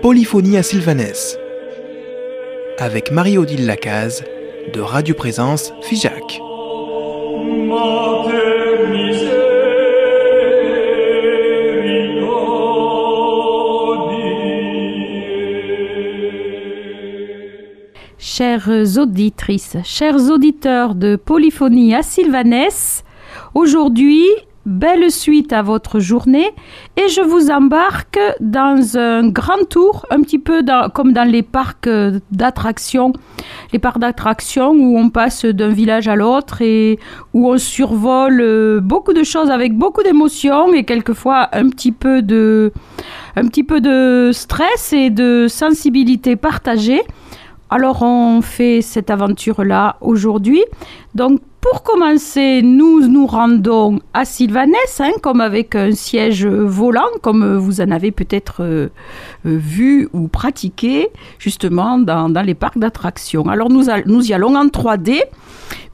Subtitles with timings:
[0.00, 1.36] Polyphonie à Sylvanès
[2.78, 4.22] avec Marie-Odile Lacaze
[4.72, 6.40] de Radio Présence Figeac.
[18.18, 23.02] Chères auditrices, chers auditeurs de Polyphonie à Sylvanès,
[23.52, 24.28] aujourd'hui
[24.64, 26.48] Belle suite à votre journée
[26.96, 30.62] et je vous embarque dans un grand tour, un petit peu
[30.94, 31.88] comme dans les parcs
[32.30, 33.12] d'attractions,
[33.72, 37.00] les parcs d'attractions où on passe d'un village à l'autre et
[37.34, 42.72] où on survole beaucoup de choses avec beaucoup d'émotions et quelquefois un petit peu de,
[43.34, 47.02] un petit peu de stress et de sensibilité partagée.
[47.68, 50.62] Alors on fait cette aventure-là aujourd'hui.
[51.14, 57.56] Donc pour commencer, nous nous rendons à Sylvanès, hein, comme avec un siège volant, comme
[57.56, 58.88] vous en avez peut-être euh,
[59.46, 63.48] euh, vu ou pratiqué justement dans, les parcs d'attractions.
[63.48, 65.20] Alors nous, nous y allons en 3D,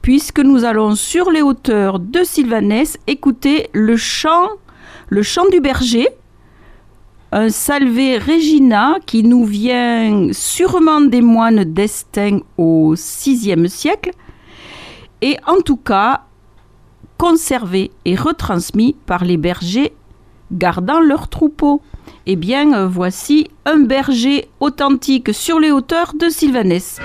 [0.01, 4.49] puisque nous allons sur les hauteurs de Sylvanès écouter le chant,
[5.09, 6.07] le chant du berger,
[7.31, 14.09] un salvé Regina qui nous vient sûrement des moines d'Estaing au VIe siècle
[15.21, 16.23] et en tout cas
[17.17, 19.93] conservé et retransmis par les bergers
[20.51, 21.81] gardant leurs troupeaux.
[22.25, 26.99] Eh bien, euh, voici un berger authentique sur les hauteurs de Sylvanès.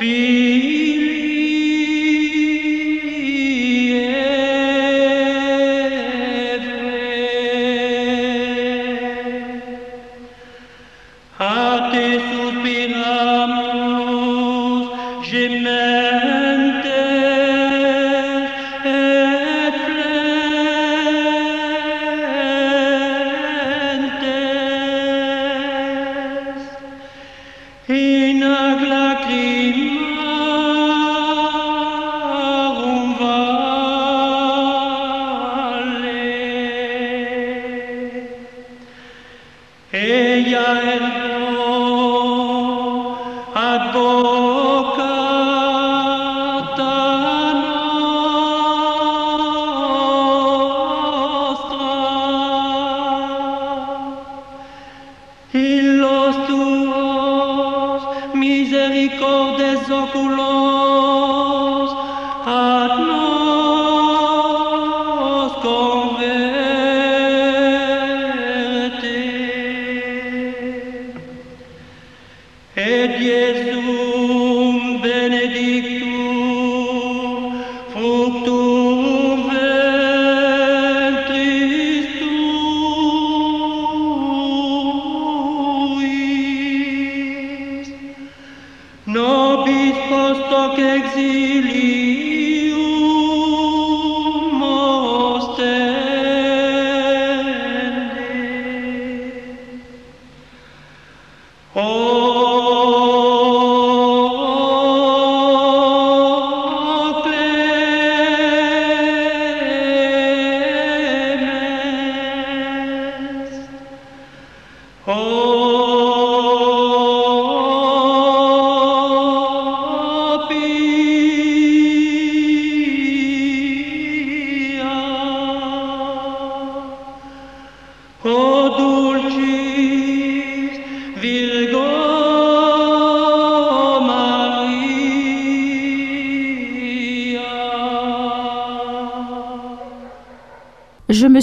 [0.00, 0.69] Be.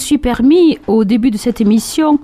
[0.07, 2.19] Suis permis au début de cette émission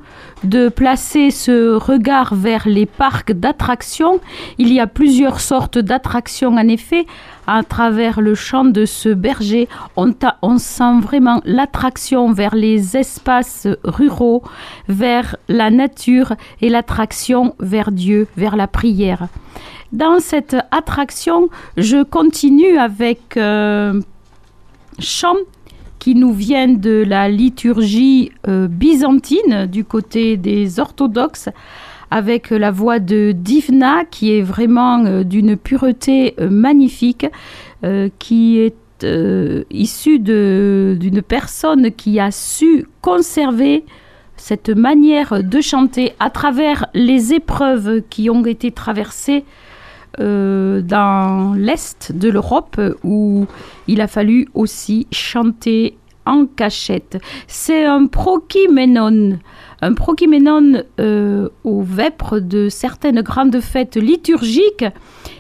[0.45, 4.21] de placer ce regard vers les parcs d'attractions.
[4.57, 7.05] Il y a plusieurs sortes d'attractions en effet.
[7.45, 13.67] À travers le chant de ce berger, on, on sent vraiment l'attraction vers les espaces
[13.83, 14.43] ruraux,
[14.87, 19.27] vers la nature et l'attraction vers Dieu, vers la prière.
[19.91, 23.99] Dans cette attraction, je continue avec euh,
[24.99, 25.35] chant
[26.03, 31.47] qui nous viennent de la liturgie euh, byzantine du côté des orthodoxes
[32.11, 37.25] avec la voix de Divna qui est vraiment euh, d'une pureté euh, magnifique,
[38.19, 38.75] qui est
[39.69, 43.85] issue d'une personne qui a su conserver
[44.37, 49.43] cette manière de chanter à travers les épreuves qui ont été traversées
[50.19, 53.45] euh, dans l'Est de l'Europe où
[53.87, 57.17] il a fallu aussi chanter en cachette.
[57.47, 59.39] C'est un prokyménon,
[59.81, 64.85] un prokyménon euh, au vêpres de certaines grandes fêtes liturgiques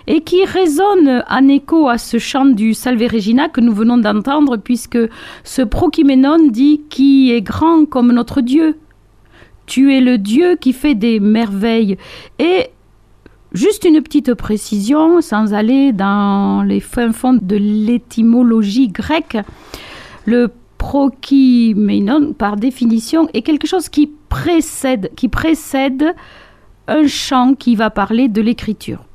[0.07, 4.57] et qui résonne en écho à ce chant du Salve Regina que nous venons d'entendre
[4.57, 4.99] puisque
[5.43, 8.77] ce prokyménon dit qui est grand comme notre Dieu.
[9.65, 11.97] Tu es le Dieu qui fait des merveilles.
[12.37, 12.67] Et
[13.53, 19.37] Juste une petite précision, sans aller dans les fins fonds de l'étymologie grecque.
[20.25, 25.11] Le prokyménon, par définition, est quelque chose qui précède
[26.87, 29.05] un chant qui va parler de l'écriture.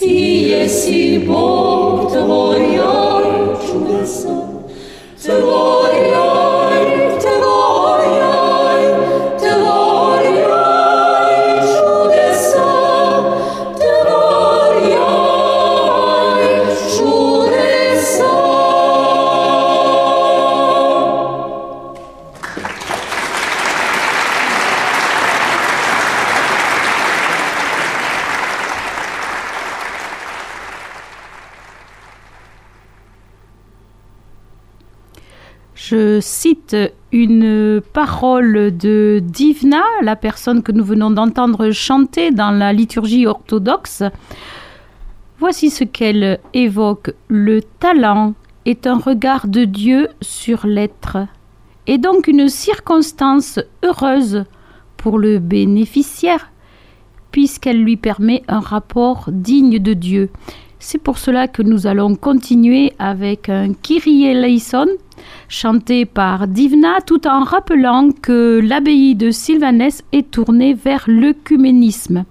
[0.00, 4.44] Ты еси Бог, Твое чудесо,
[5.22, 6.29] Твое
[38.00, 44.02] une parole de Divna, la personne que nous venons d'entendre chanter dans la liturgie orthodoxe.
[45.38, 47.12] Voici ce qu'elle évoque.
[47.28, 48.32] Le talent
[48.64, 51.18] est un regard de Dieu sur l'être,
[51.86, 54.44] et donc une circonstance heureuse
[54.96, 56.50] pour le bénéficiaire,
[57.32, 60.30] puisqu'elle lui permet un rapport digne de Dieu.
[60.78, 64.86] C'est pour cela que nous allons continuer avec un Kyrie eleison
[65.48, 72.24] chanté par Divna, tout en rappelant que l'abbaye de Sylvanès est tournée vers l'œcuménisme.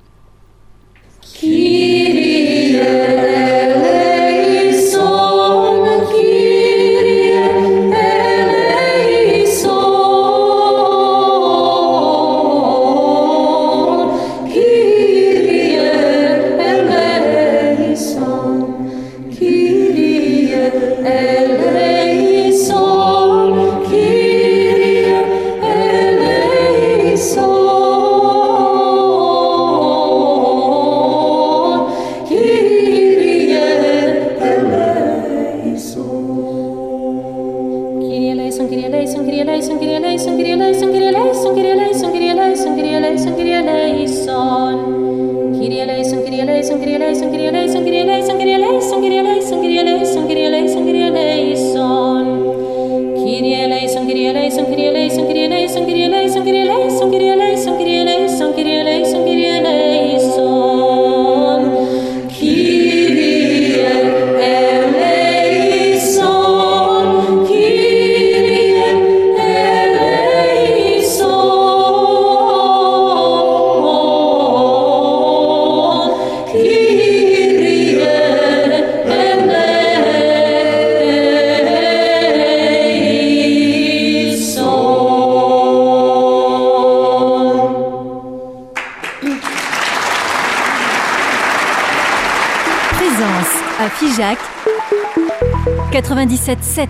[96.09, 96.87] 97.7.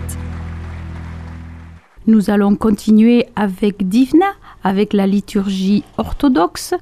[2.06, 4.32] Nous allons continuer avec Divna,
[4.64, 6.72] avec la liturgie orthodoxe,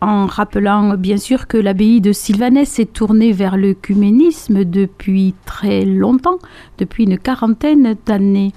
[0.00, 6.38] en rappelant bien sûr que l'abbaye de Sylvanès est tournée vers l'œcuménisme depuis très longtemps,
[6.78, 8.52] depuis une quarantaine d'années.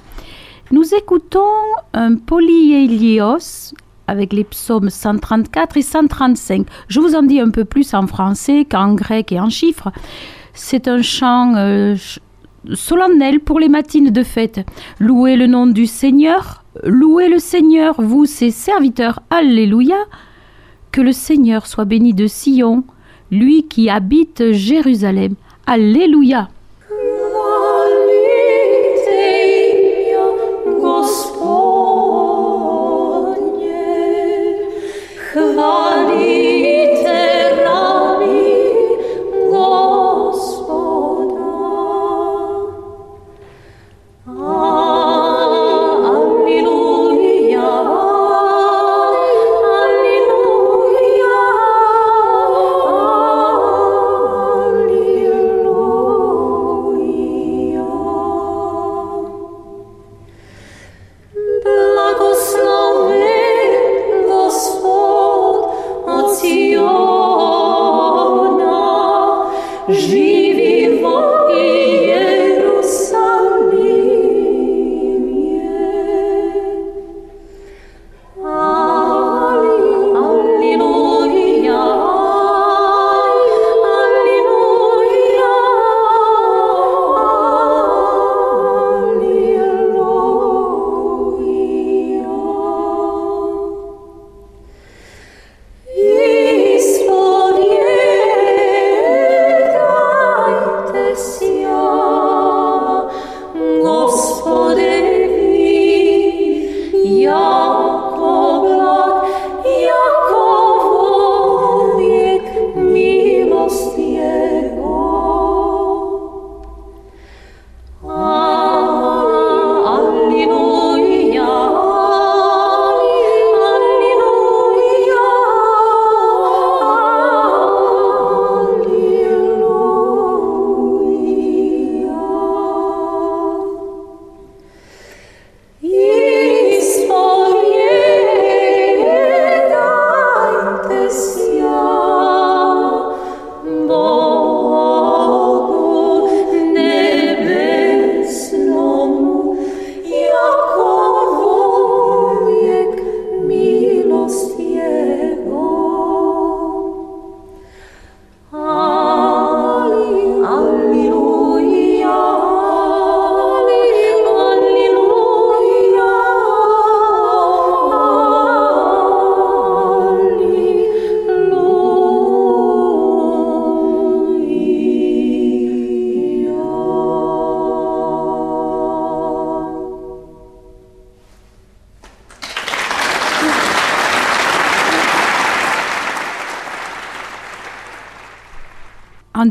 [0.72, 1.53] Nous écoutons
[1.93, 3.75] un polyélios
[4.08, 6.65] avec les psaumes 134 et 135.
[6.88, 9.91] Je vous en dis un peu plus en français qu'en grec et en chiffres.
[10.55, 11.96] C'est un chant euh,
[12.74, 14.62] solennel pour les matines de fête.
[15.00, 19.20] Louez le nom du Seigneur, louez le Seigneur, vous ses serviteurs.
[19.29, 19.98] Alléluia.
[20.91, 22.84] Que le Seigneur soit béni de Sion,
[23.32, 25.36] lui qui habite Jérusalem.
[25.65, 26.50] Alléluia.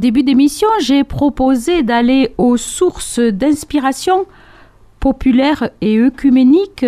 [0.02, 4.26] Début d'émission, j'ai proposé d'aller aux sources d'inspiration
[4.98, 6.84] populaires et œcuméniques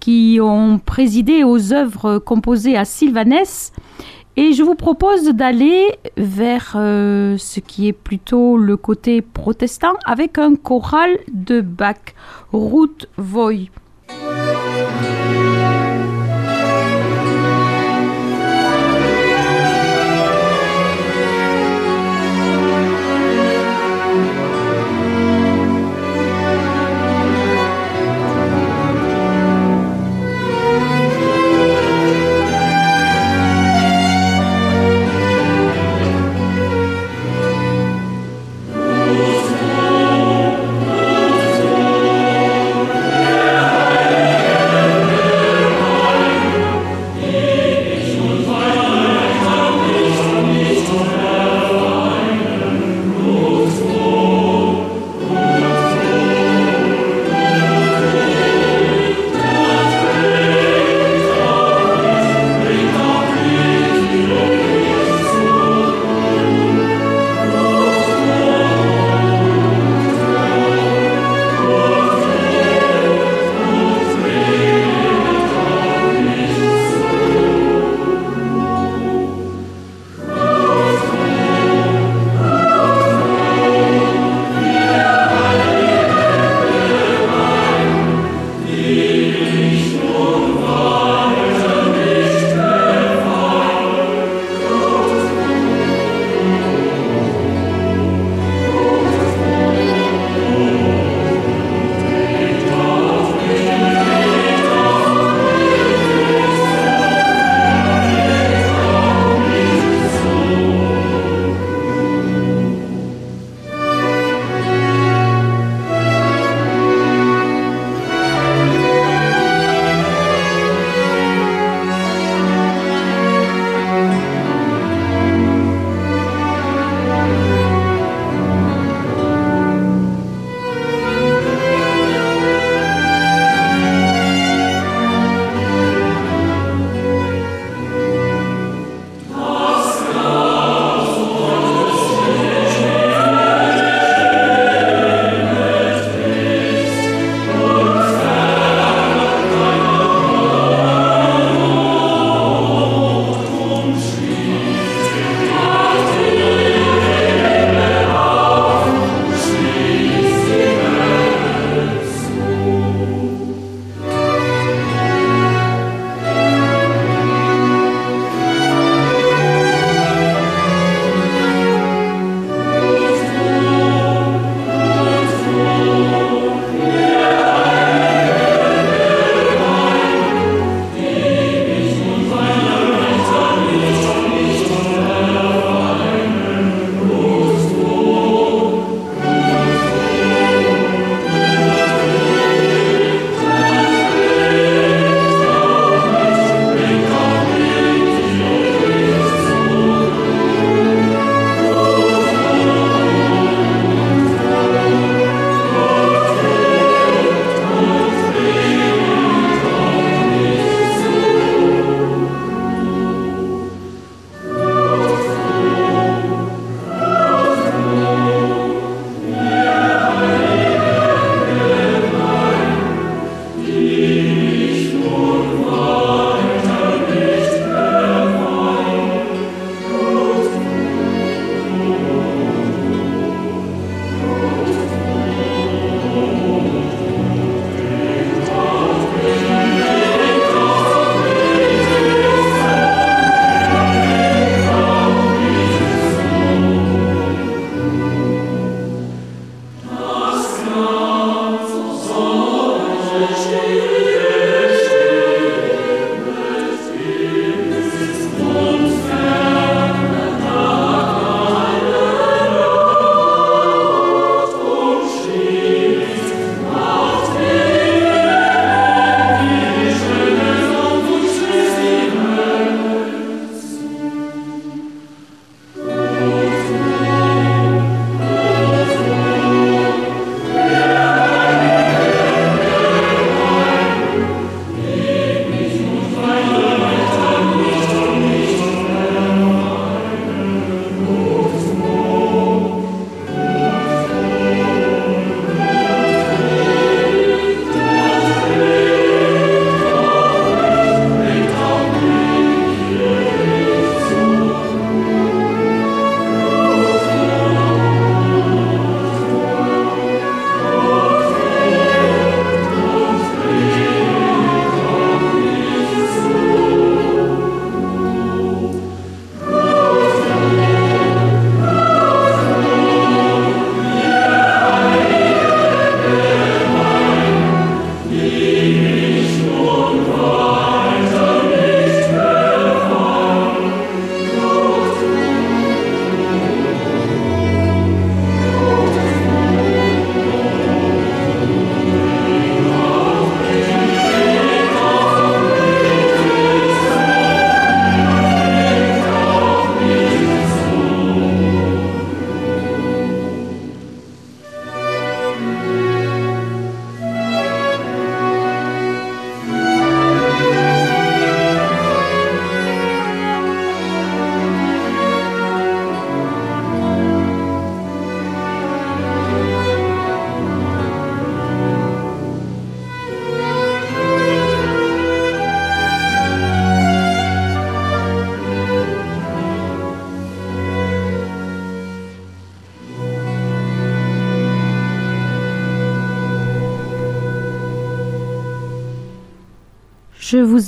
[0.00, 3.72] qui ont présidé aux œuvres composées à Sylvanès.
[4.36, 10.36] Et je vous propose d'aller vers euh, ce qui est plutôt le côté protestant avec
[10.36, 12.16] un choral de Bach,
[12.52, 13.70] Ruth Voy.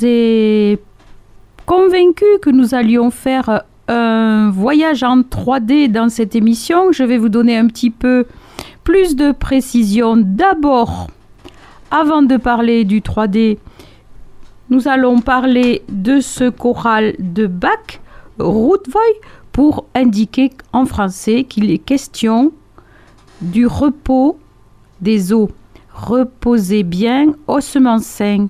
[0.03, 0.79] Ai
[1.67, 6.93] convaincu que nous allions faire un voyage en 3D dans cette émission.
[6.93, 8.27] Je vais vous donner un petit peu
[8.85, 10.17] plus de précision.
[10.17, 11.09] D'abord,
[11.91, 13.59] avant de parler du 3D,
[14.71, 18.01] nous allons parler de ce choral de Bach,
[18.39, 19.03] Routvoy,
[19.53, 22.53] pour indiquer en français qu'il est question
[23.43, 24.39] du repos
[25.01, 25.51] des eaux.
[25.93, 28.49] Reposez bien, ossements saints,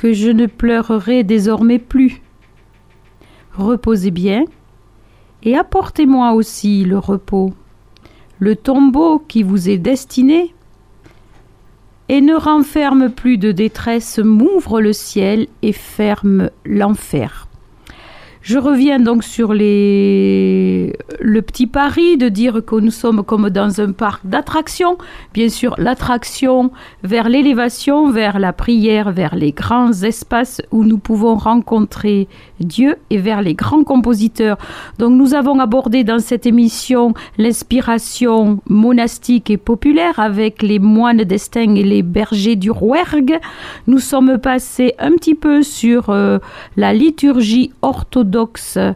[0.00, 2.22] que je ne pleurerai désormais plus.
[3.52, 4.44] Reposez bien,
[5.42, 7.52] et apportez-moi aussi le repos,
[8.38, 10.54] le tombeau qui vous est destiné,
[12.08, 17.49] et ne renferme plus de détresse, m'ouvre le ciel et ferme l'enfer.
[18.50, 20.90] Je reviens donc sur le
[21.40, 24.98] petit pari de dire que nous sommes comme dans un parc d'attractions.
[25.34, 26.72] Bien sûr, l'attraction
[27.04, 32.26] vers l'élévation, vers la prière, vers les grands espaces où nous pouvons rencontrer
[32.58, 34.58] Dieu et vers les grands compositeurs.
[34.98, 41.76] Donc nous avons abordé dans cette émission l'inspiration monastique et populaire avec les moines d'Estaing
[41.76, 43.38] et les bergers du Rouergue.
[43.86, 46.40] Nous sommes passés un petit peu sur euh,
[46.76, 48.39] la liturgie orthodoxe
[48.76, 48.92] euh,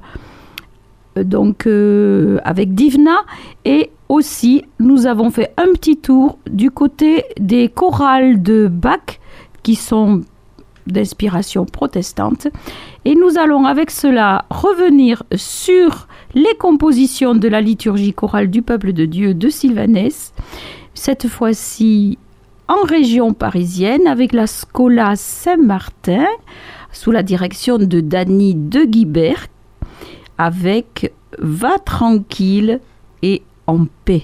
[1.17, 3.17] donc euh, avec Divna.
[3.65, 9.21] Et aussi nous avons fait un petit tour du côté des chorales de Bach
[9.63, 10.23] qui sont
[10.87, 12.49] d'inspiration protestante.
[13.05, 18.93] Et nous allons avec cela revenir sur les compositions de la liturgie chorale du peuple
[18.93, 20.33] de Dieu de Sylvanès
[20.95, 22.19] cette fois-ci
[22.69, 26.27] en région parisienne avec la Scola Saint-Martin
[26.95, 29.49] sous la direction de Dany de Guibert
[30.39, 32.81] avec Va tranquille
[33.23, 34.23] et en paix.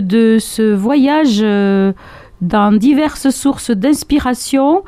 [0.00, 1.92] De ce voyage euh,
[2.40, 4.82] dans diverses sources d'inspiration,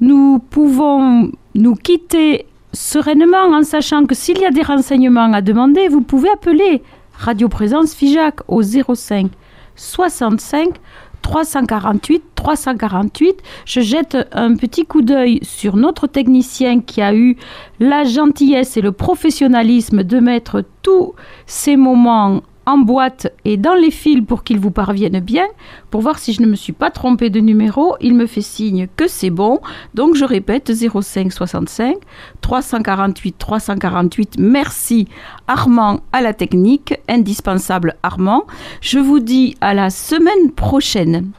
[0.00, 5.88] nous pouvons nous quitter sereinement en sachant que s'il y a des renseignements à demander,
[5.88, 6.82] vous pouvez appeler
[7.18, 9.30] Radio Présence FIJAC au 05
[9.74, 10.74] 65
[11.22, 13.42] 348 348.
[13.64, 17.36] Je jette un petit coup d'œil sur notre technicien qui a eu
[17.80, 21.14] la gentillesse et le professionnalisme de mettre tous
[21.46, 25.46] ces moments en boîte et dans les fils pour qu'ils vous parviennent bien,
[25.90, 27.96] pour voir si je ne me suis pas trompé de numéro.
[28.00, 29.60] Il me fait signe que c'est bon.
[29.94, 31.96] Donc je répète 05 65
[32.40, 34.36] 348 348.
[34.38, 35.08] Merci
[35.48, 38.44] Armand à la technique, indispensable Armand.
[38.80, 41.30] Je vous dis à la semaine prochaine.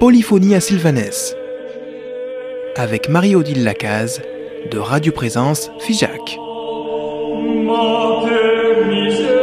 [0.00, 1.36] Polyphonie à Sylvanès
[2.76, 4.22] avec Marie-Odile Lacaze
[4.70, 6.38] de Radio Présence Figeac.
[7.40, 9.39] mater miser